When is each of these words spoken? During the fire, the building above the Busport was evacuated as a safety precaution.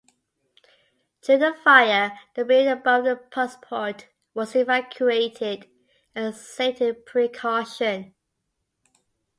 During 1.21 1.41
the 1.41 1.53
fire, 1.63 2.19
the 2.33 2.43
building 2.43 2.69
above 2.71 3.03
the 3.03 3.17
Busport 3.35 4.07
was 4.33 4.55
evacuated 4.55 5.69
as 6.15 6.35
a 6.35 6.39
safety 6.39 6.93
precaution. 6.93 8.15